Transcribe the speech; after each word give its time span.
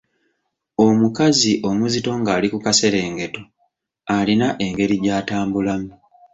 Omukazi 0.85 1.51
omuzito 1.69 2.11
ng’ali 2.19 2.47
ku 2.53 2.57
kaserengeto 2.65 3.41
alina 4.17 4.47
engeri 4.65 4.95
gy’atambulamu. 5.03 5.91